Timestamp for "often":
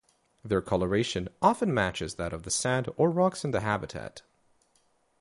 1.43-1.75